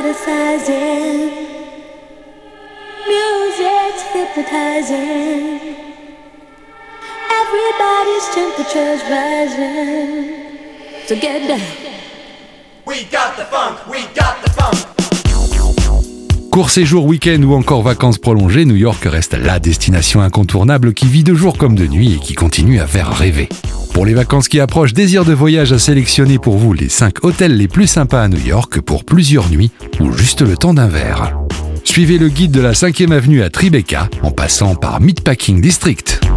[0.00, 1.30] criticizing.
[3.08, 5.74] Music's hypnotizing.
[7.40, 10.34] Everybody's temperature's rising.
[11.06, 11.60] So get down.
[12.86, 14.76] We got the funk, we got the funk.
[16.52, 21.24] Court séjour, week-end ou encore vacances prolongées, New York reste la destination incontournable qui vit
[21.24, 23.48] de jour comme de nuit et qui continue à faire rêver.
[23.98, 27.56] Pour les vacances qui approchent, désir de voyage à sélectionner pour vous les 5 hôtels
[27.56, 31.36] les plus sympas à New York pour plusieurs nuits ou juste le temps d'un verre.
[31.82, 36.27] Suivez le guide de la 5e avenue à Tribeca en passant par Meatpacking District.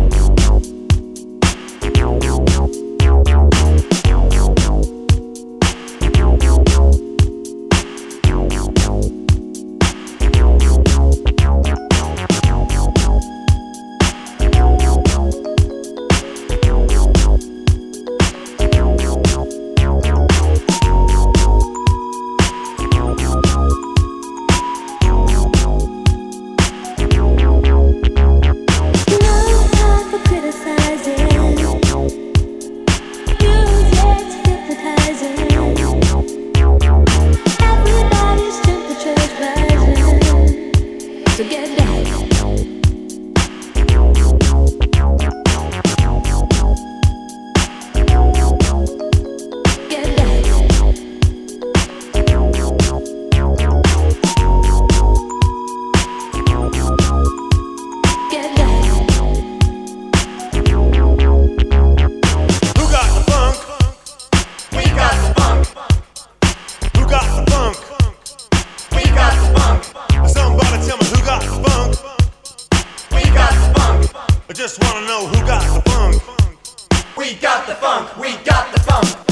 [74.52, 77.16] I just wanna know who got the funk.
[77.16, 79.31] We got the funk, we got the funk.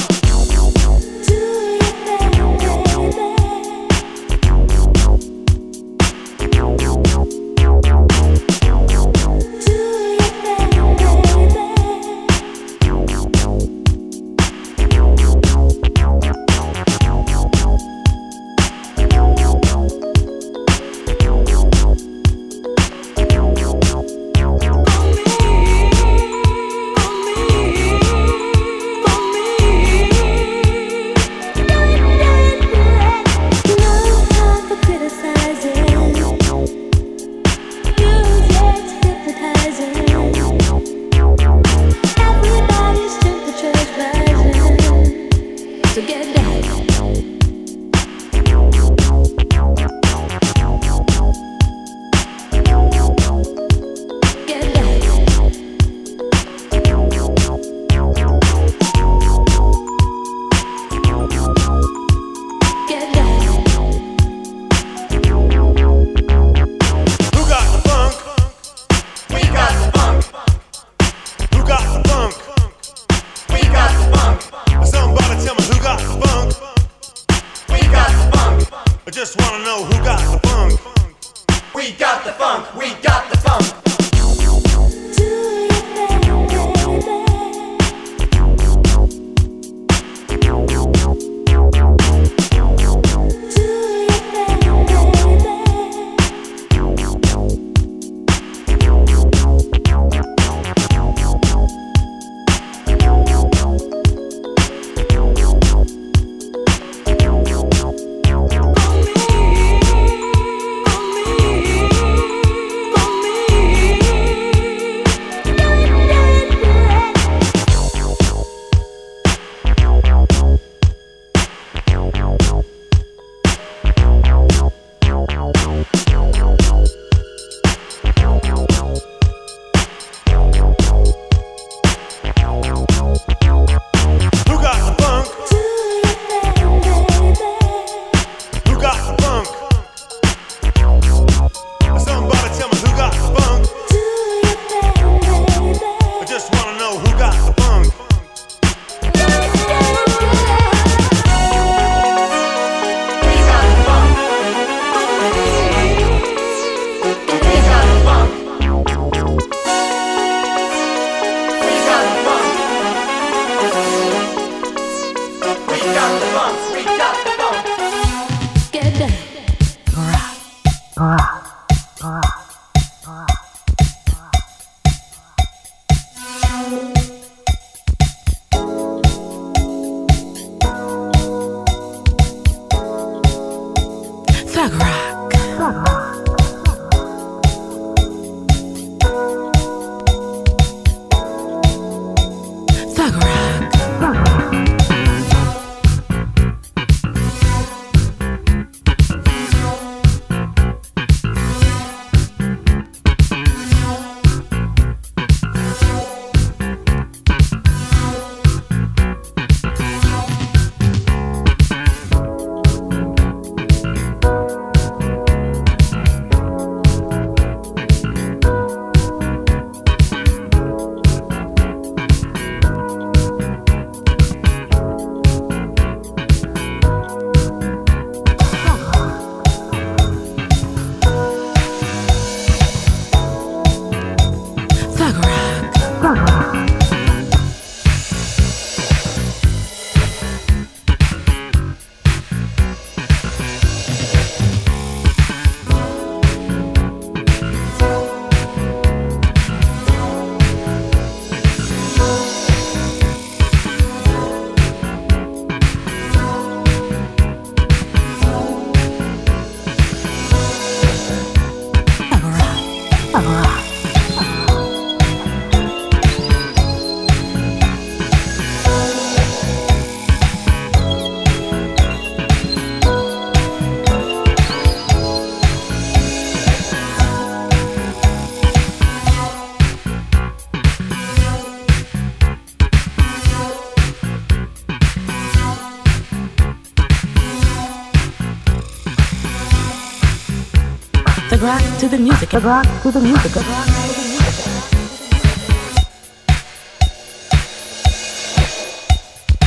[291.50, 292.31] rock to the music.
[292.34, 293.36] Rock to the music.
[293.36, 294.46] Rock to the music.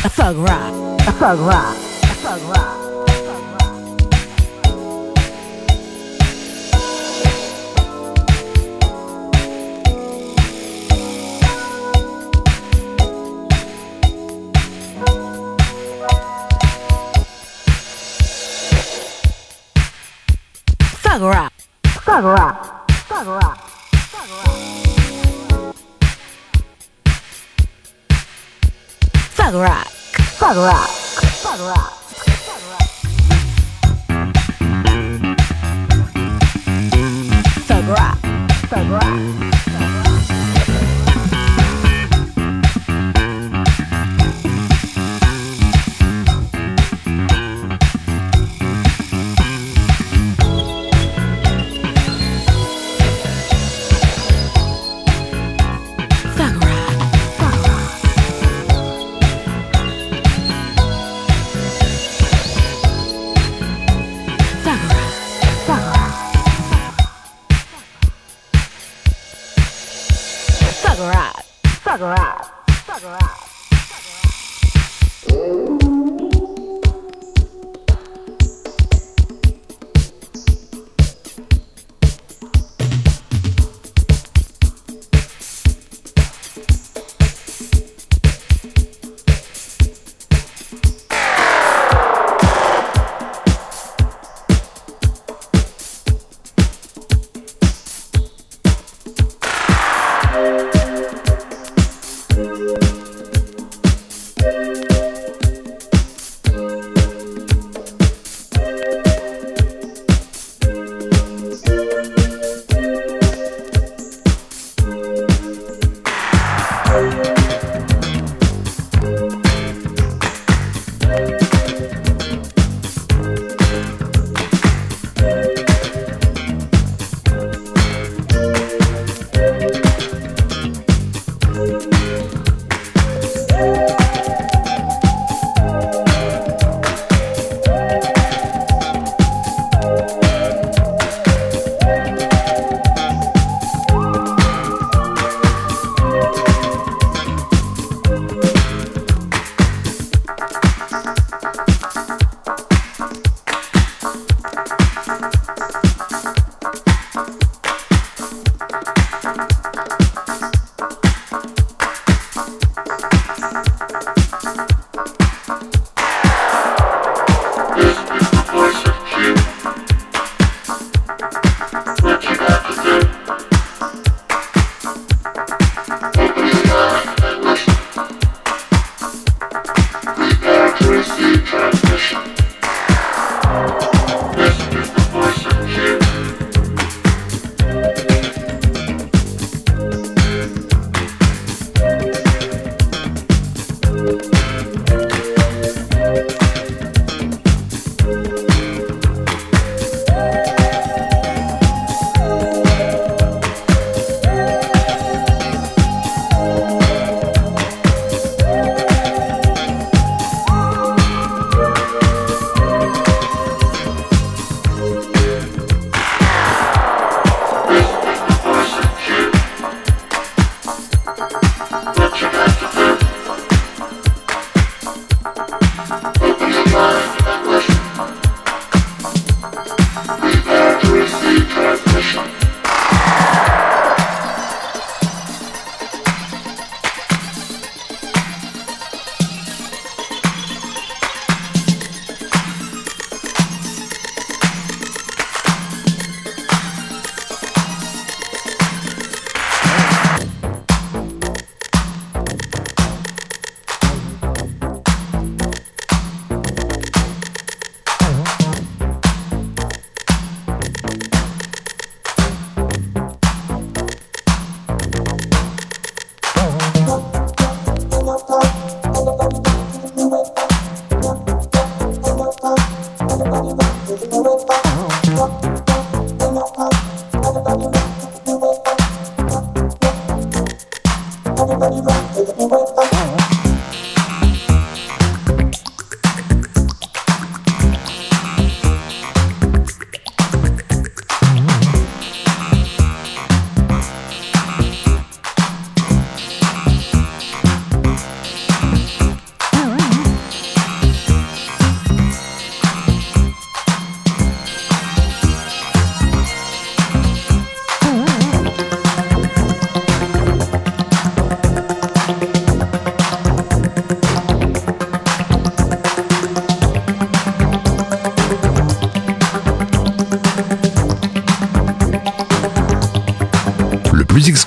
[0.04, 0.74] A thug rock.
[1.06, 1.81] A thug rock.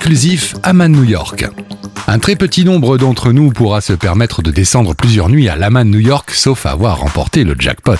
[0.06, 1.46] Exclusif, Amman New York.
[2.06, 5.90] Un très petit nombre d'entre nous pourra se permettre de descendre plusieurs nuits à l'Aman
[5.90, 7.96] New York, sauf avoir remporté le jackpot.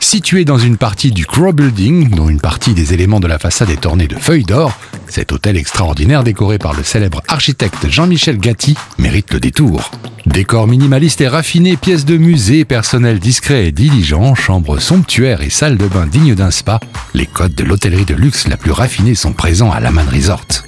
[0.00, 3.70] Situé dans une partie du Crow Building, dont une partie des éléments de la façade
[3.70, 4.72] est ornée de feuilles d'or,
[5.06, 9.92] cet hôtel extraordinaire décoré par le célèbre architecte Jean-Michel Gatti mérite le détour.
[10.26, 15.76] Décor minimaliste et raffiné, pièces de musée, personnel discret et diligent, chambre somptuaire et salle
[15.76, 16.80] de bain digne d'un spa,
[17.14, 20.63] les codes de l'hôtellerie de luxe la plus raffinée sont présents à l'Aman Resort.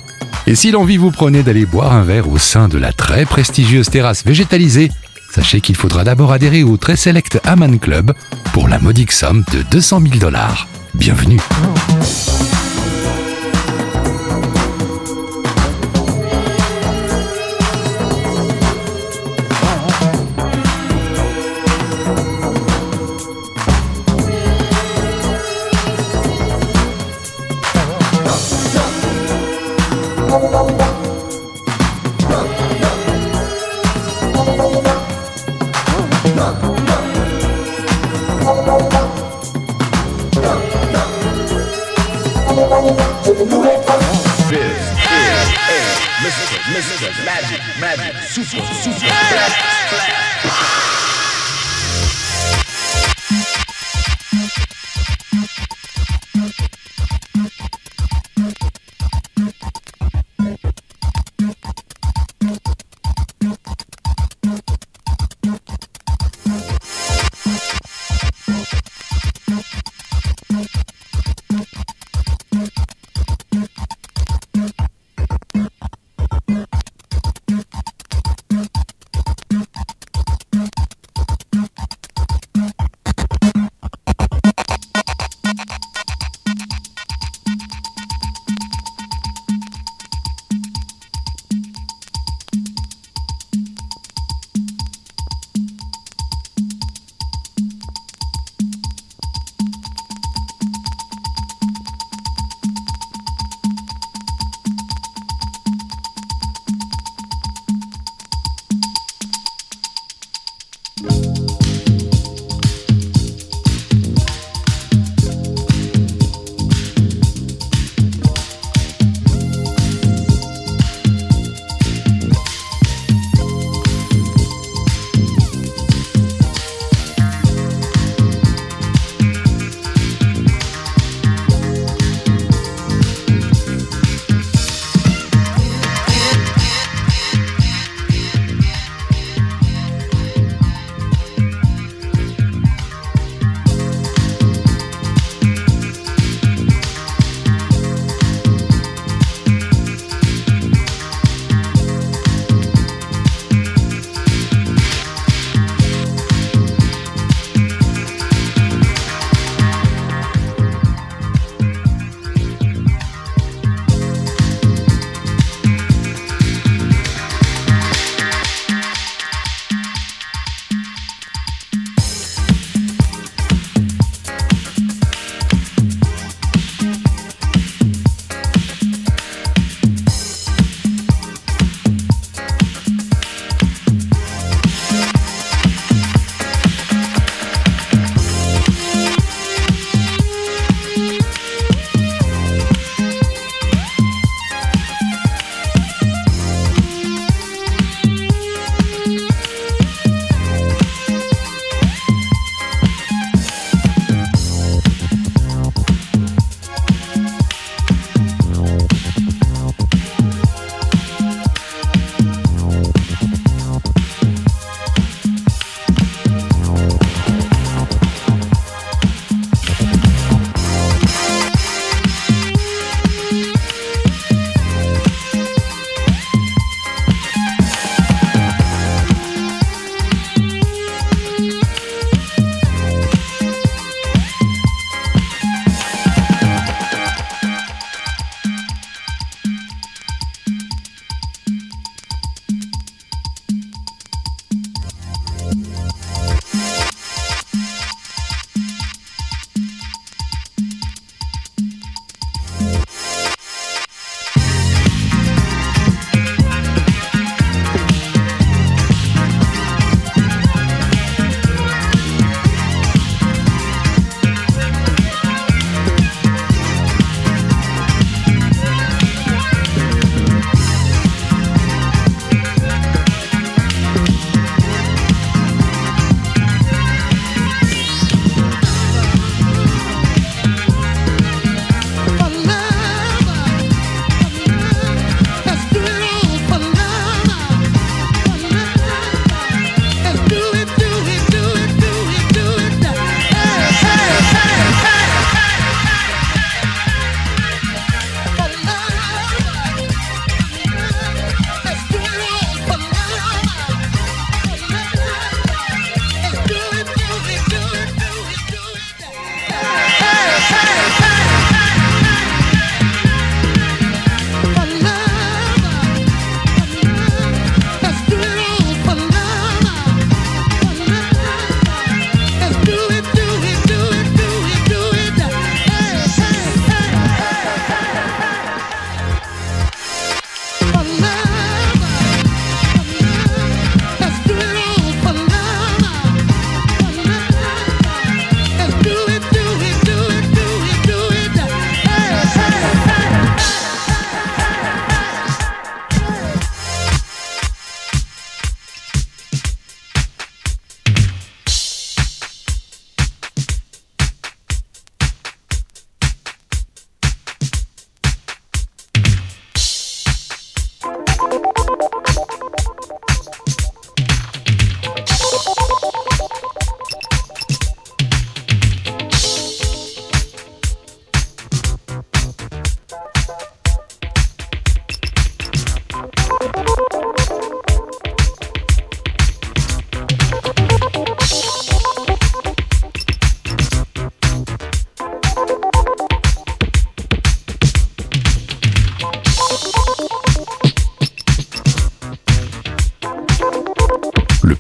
[0.49, 3.91] Et si l'envie vous prenait d'aller boire un verre au sein de la très prestigieuse
[3.91, 4.93] terrasse végétalisée,
[5.35, 8.13] sachez qu'il faudra d'abord adhérer au très select Aman Club
[8.53, 10.69] pour la modique somme de 200 000 dollars.
[10.95, 11.41] Bienvenue.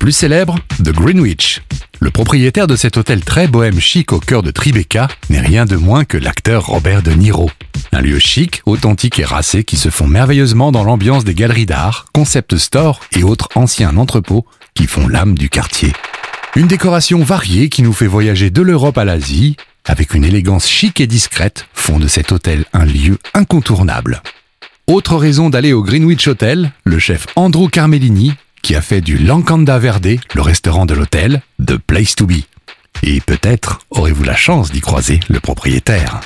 [0.07, 1.63] Plus célèbre, The Greenwich.
[1.99, 5.75] Le propriétaire de cet hôtel très bohème chic au cœur de Tribeca n'est rien de
[5.75, 7.51] moins que l'acteur Robert De Niro.
[7.91, 12.07] Un lieu chic, authentique et racé qui se fond merveilleusement dans l'ambiance des galeries d'art,
[12.13, 15.93] concept stores et autres anciens entrepôts qui font l'âme du quartier.
[16.55, 21.01] Une décoration variée qui nous fait voyager de l'Europe à l'Asie, avec une élégance chic
[21.01, 24.23] et discrète, font de cet hôtel un lieu incontournable.
[24.87, 28.35] Autre raison d'aller au Greenwich Hotel, le chef Andrew Carmellini,
[28.67, 32.43] qui a fait du Lancanda Verde, le restaurant de l'hôtel, The Place to Be.
[33.05, 36.21] Et peut-être aurez-vous la chance d'y croiser le propriétaire.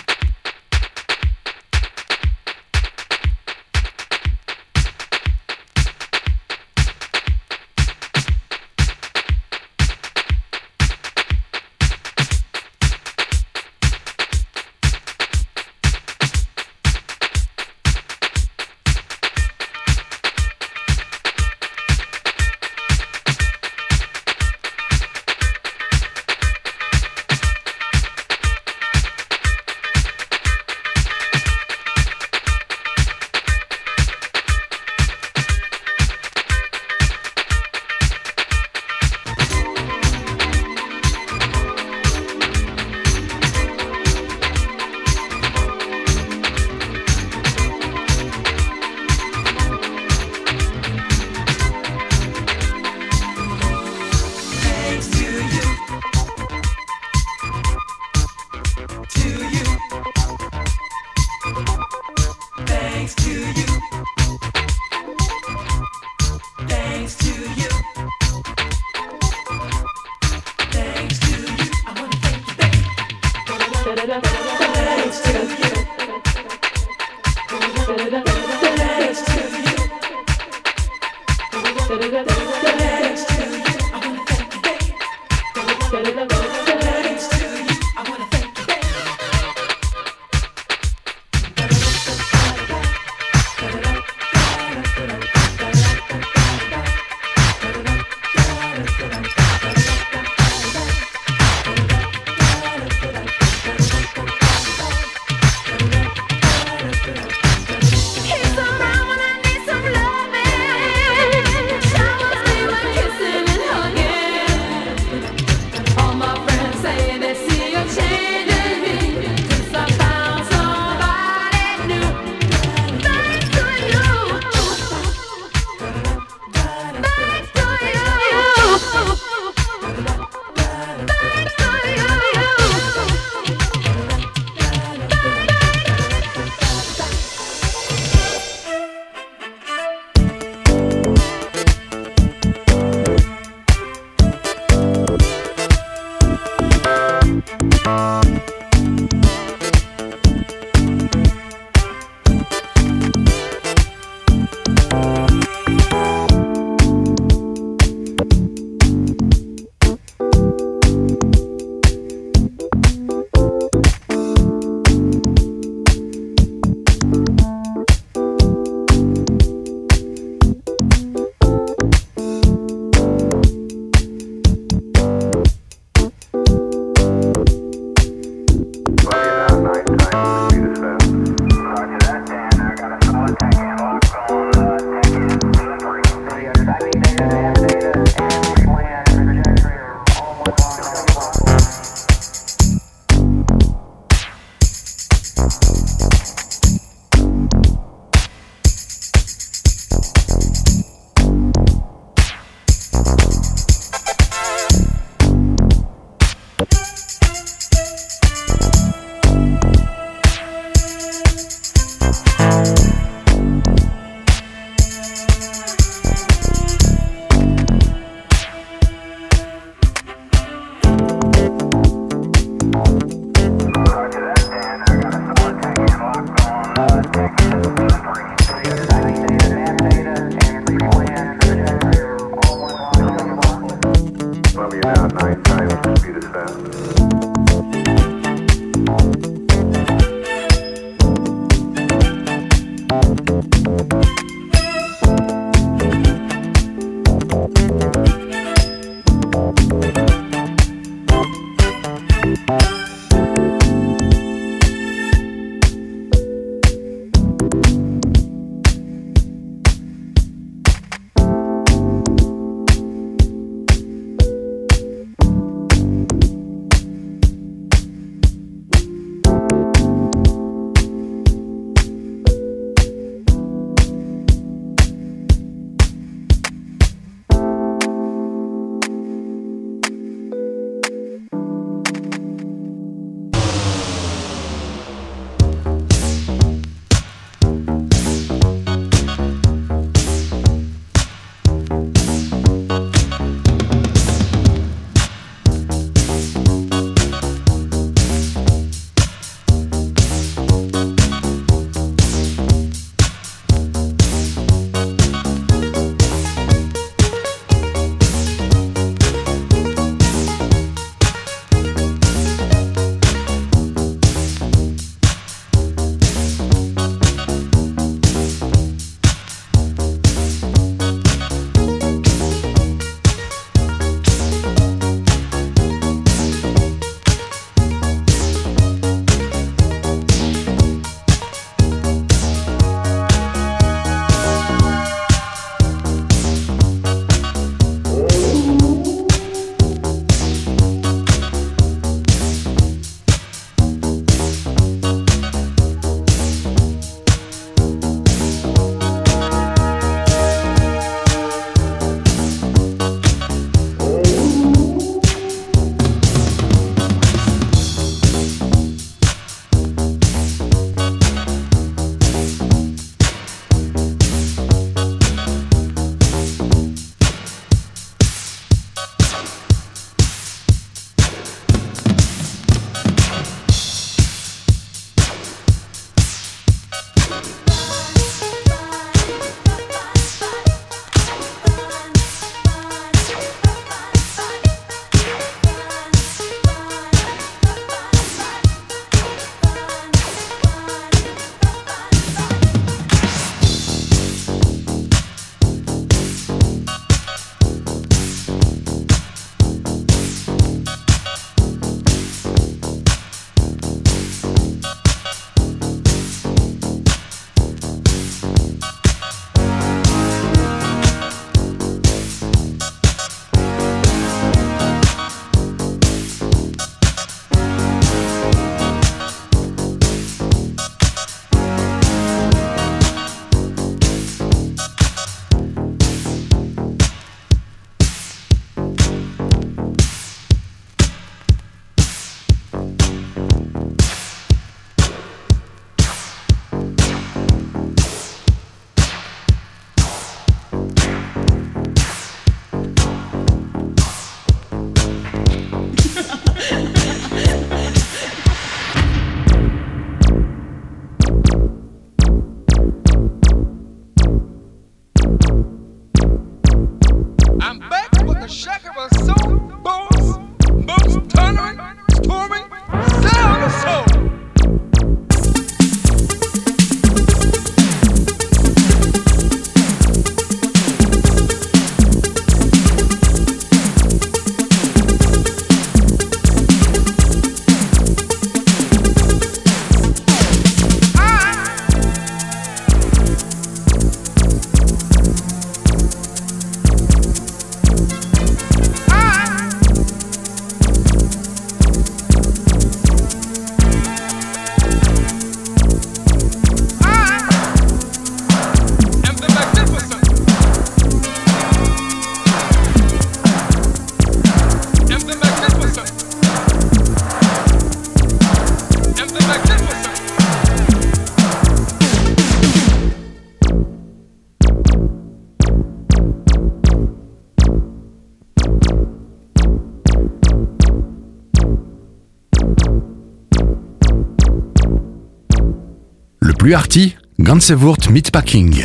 [526.51, 528.65] Plus arty, Gansevoort Meatpacking.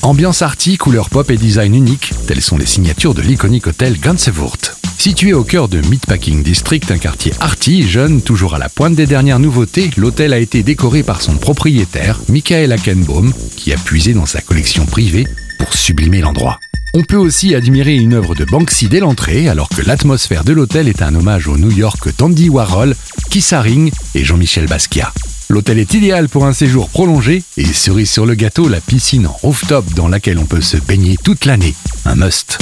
[0.00, 4.56] Ambiance arty, couleur pop et design unique, telles sont les signatures de l'iconique hôtel Gansevoort.
[4.96, 9.04] Situé au cœur de Meatpacking District, un quartier arty, jeune, toujours à la pointe des
[9.04, 14.24] dernières nouveautés, l'hôtel a été décoré par son propriétaire, Michael Akenbaum, qui a puisé dans
[14.24, 15.26] sa collection privée
[15.58, 16.58] pour sublimer l'endroit.
[16.94, 20.88] On peut aussi admirer une œuvre de Banksy dès l'entrée, alors que l'atmosphère de l'hôtel
[20.88, 22.96] est un hommage au New York Dandy Warhol,
[23.28, 25.12] Keith Haring et Jean-Michel Basquiat.
[25.48, 29.32] L'hôtel est idéal pour un séjour prolongé et cerise sur le gâteau, la piscine en
[29.32, 31.74] rooftop dans laquelle on peut se baigner toute l'année.
[32.04, 32.58] Un must.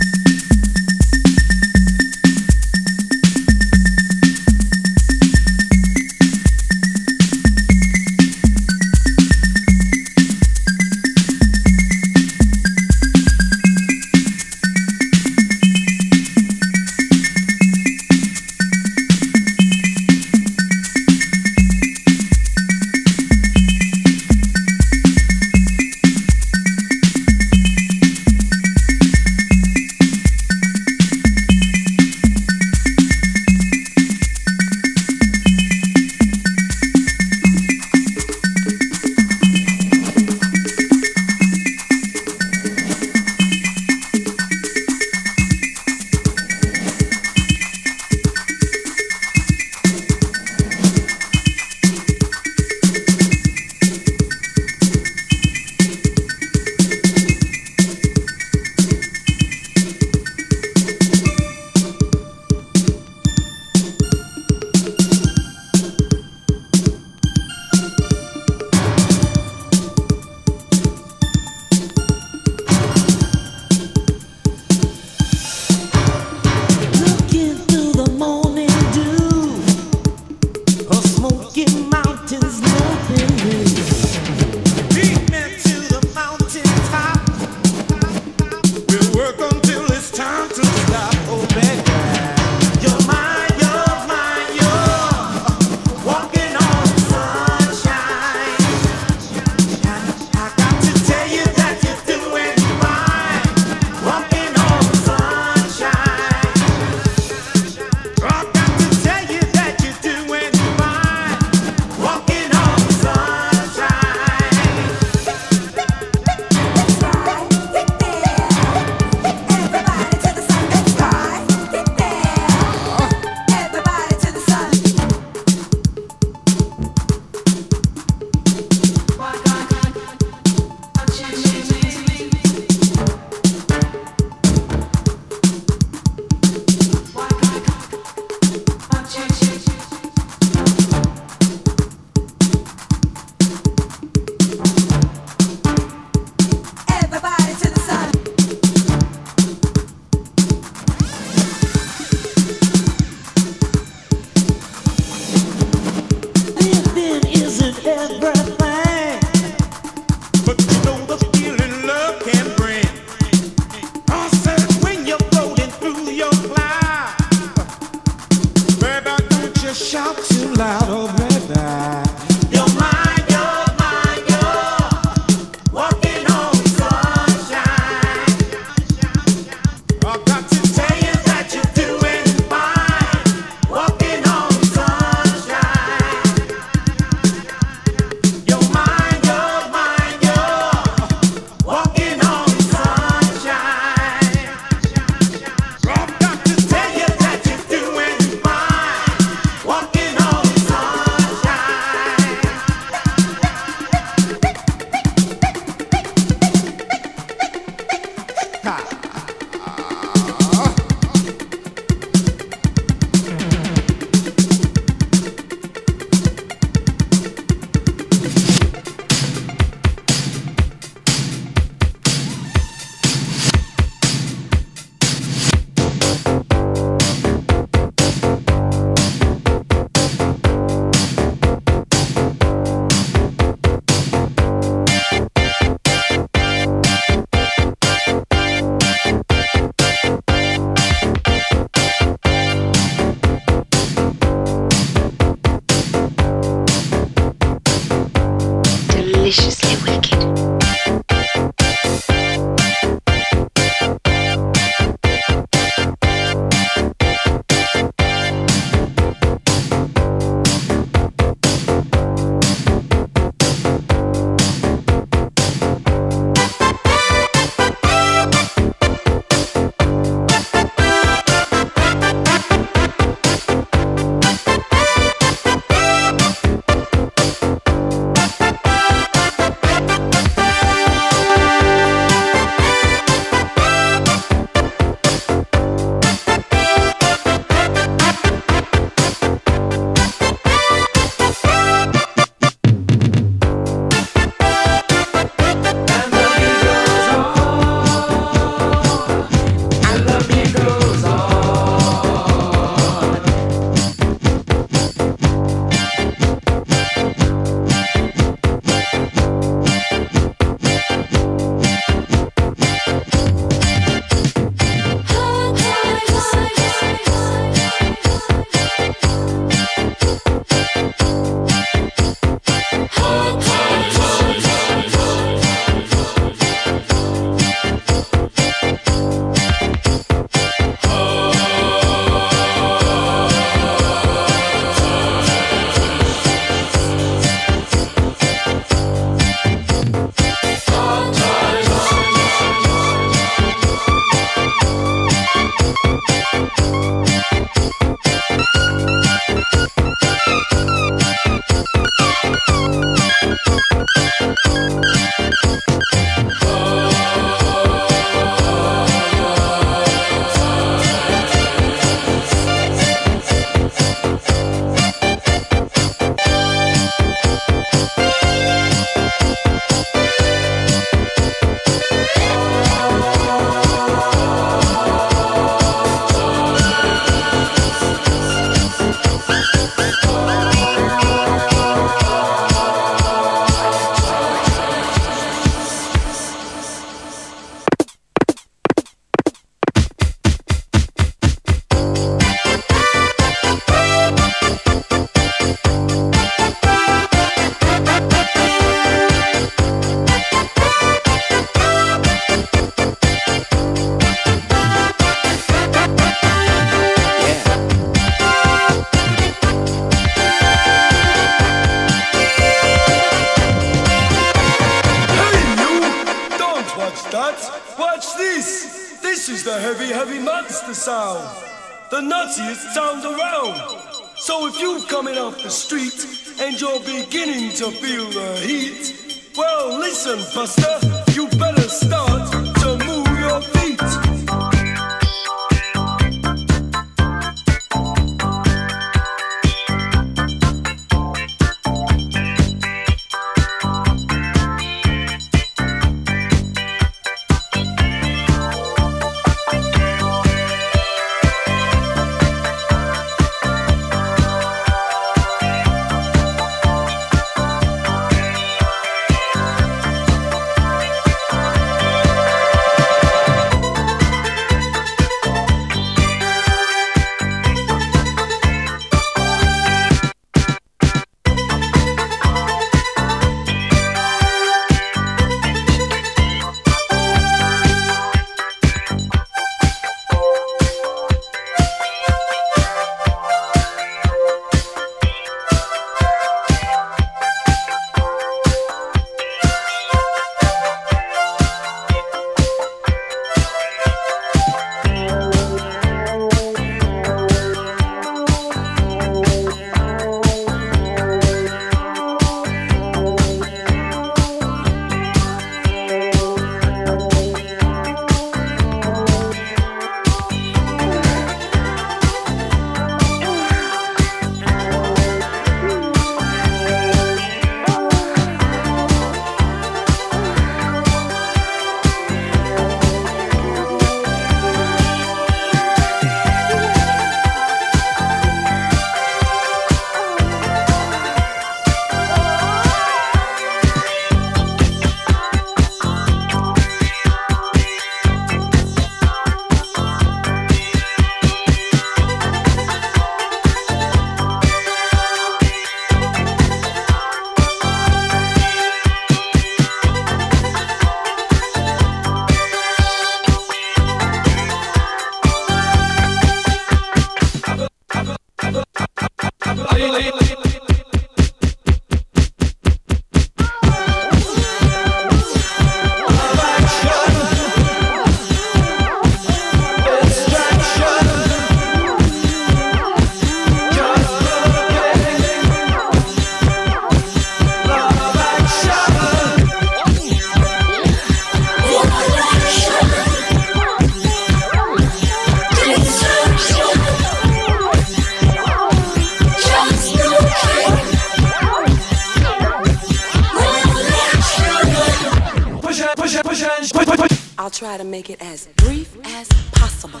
[597.38, 600.00] I'll try to make it as brief as possible.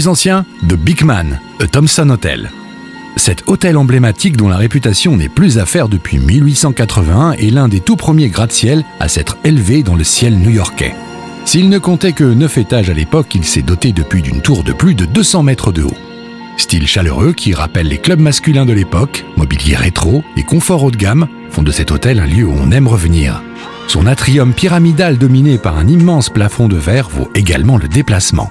[0.00, 2.50] Plus ancien, The Big Man, A Thompson Hotel.
[3.16, 7.80] Cet hôtel emblématique dont la réputation n'est plus à faire depuis 1881 est l'un des
[7.80, 10.94] tout premiers gratte-ciel à s'être élevé dans le ciel new-yorkais.
[11.44, 14.72] S'il ne comptait que 9 étages à l'époque, il s'est doté depuis d'une tour de
[14.72, 15.98] plus de 200 mètres de haut.
[16.56, 20.96] Style chaleureux qui rappelle les clubs masculins de l'époque, mobilier rétro et confort haut de
[20.96, 23.42] gamme font de cet hôtel un lieu où on aime revenir.
[23.86, 28.50] Son atrium pyramidal dominé par un immense plafond de verre vaut également le déplacement.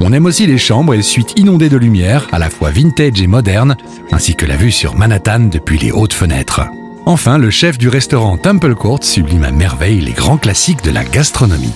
[0.00, 3.20] On aime aussi les chambres et les suites inondées de lumière, à la fois vintage
[3.20, 3.76] et moderne,
[4.12, 6.62] ainsi que la vue sur Manhattan depuis les hautes fenêtres.
[7.06, 11.04] Enfin, le chef du restaurant Temple Court sublime à merveille les grands classiques de la
[11.04, 11.72] gastronomie.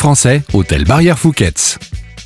[0.00, 1.78] Français, Hôtel Barrière Fouquet's.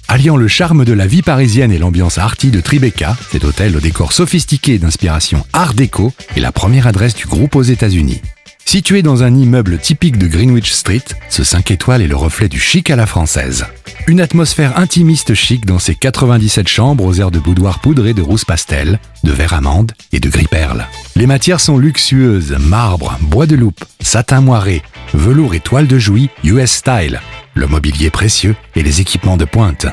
[0.06, 3.80] Alliant le charme de la vie parisienne et l'ambiance arty de Tribeca, cet hôtel au
[3.80, 8.22] décor sophistiqué d'inspiration art déco est la première adresse du groupe aux États-Unis.
[8.64, 12.60] Situé dans un immeuble typique de Greenwich Street, ce 5 étoiles est le reflet du
[12.60, 13.66] chic à la française.
[14.06, 18.44] Une atmosphère intimiste chic dans ses 97 chambres aux airs de boudoir poudré de rousse
[18.44, 20.86] pastel, de vert amande et de gris perle.
[21.16, 24.82] Les matières sont luxueuses, marbre, bois de loupe, satin moiré,
[25.16, 27.20] velours et toile de jouy US style,
[27.54, 29.86] le mobilier précieux et les équipements de pointe.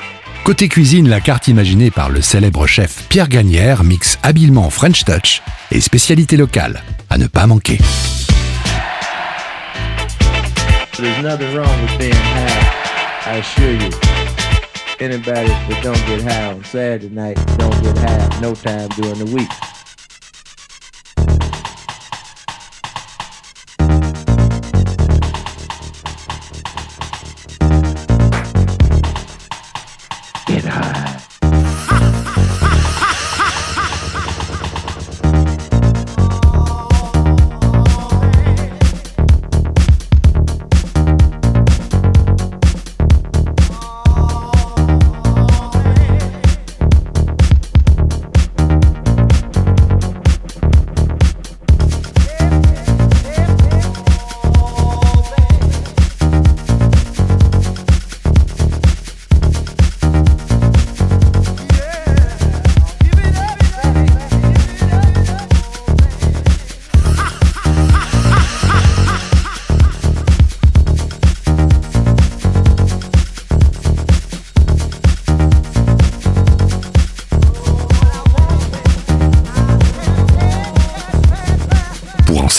[0.43, 5.41] Côté cuisine, la carte imaginée par le célèbre chef Pierre Gagnère mixe habilement French touch
[5.72, 7.78] et spécialité locale, à ne pas manquer.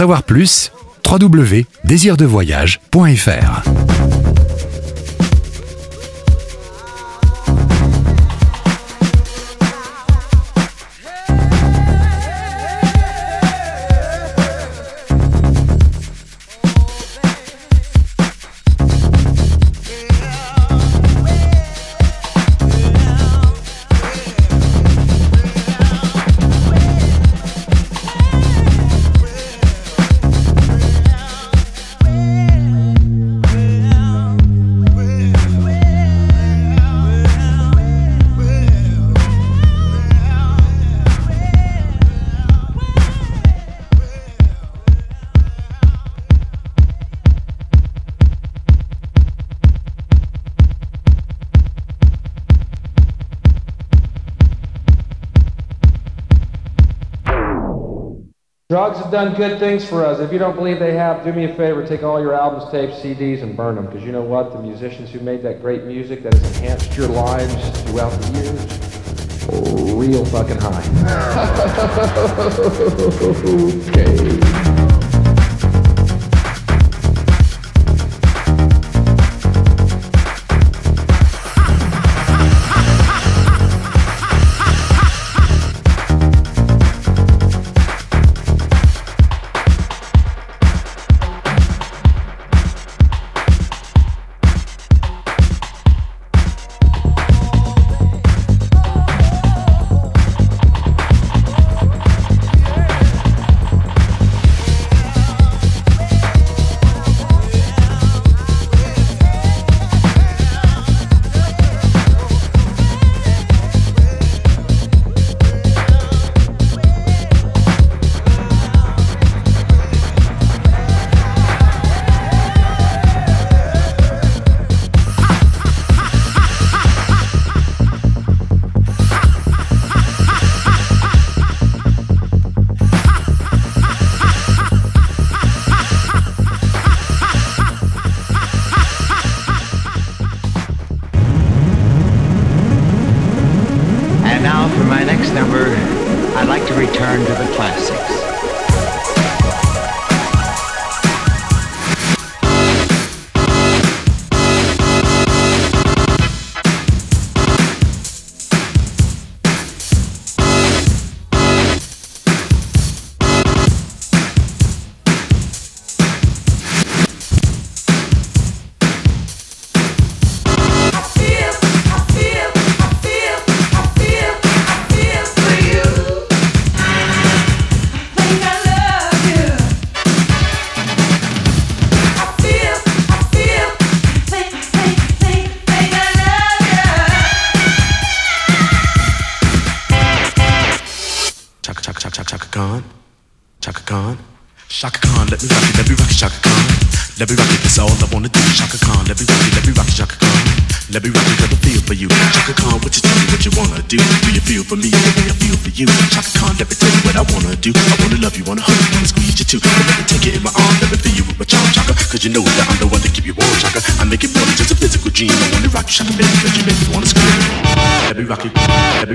[0.03, 0.73] Savoir plus,
[1.07, 3.72] www.désirdevoyage.fr.
[58.73, 60.19] Drugs have done good things for us.
[60.19, 62.95] If you don't believe they have, do me a favor, take all your albums, tapes,
[63.03, 63.85] CDs, and burn them.
[63.85, 64.51] Because you know what?
[64.51, 67.53] The musicians who made that great music that has enhanced your lives
[67.83, 68.65] throughout the years,
[69.95, 70.81] real fucking high.
[74.65, 74.72] okay.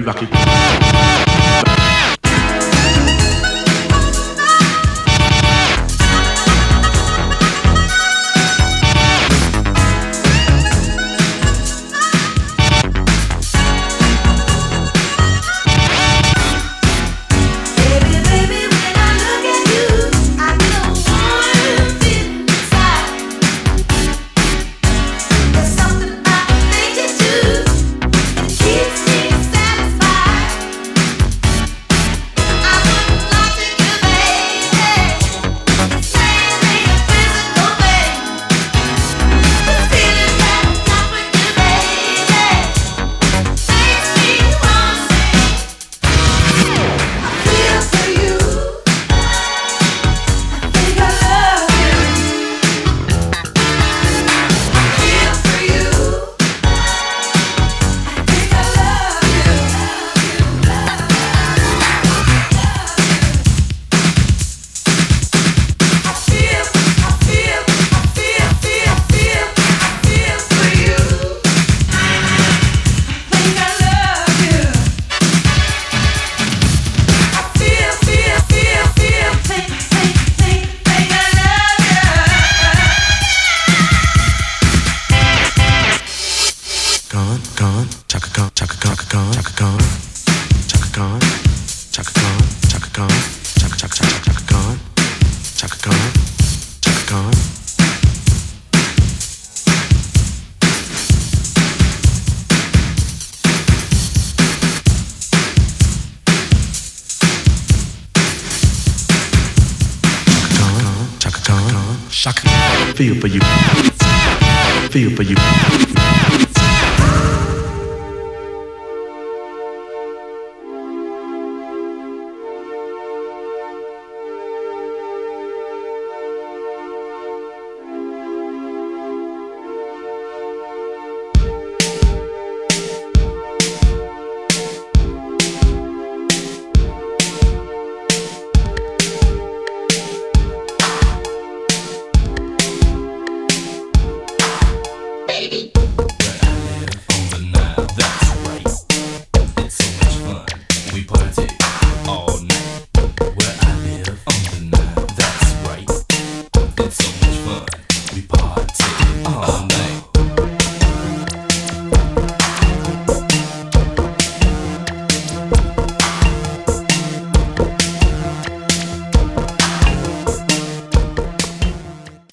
[0.07, 0.66] lucky.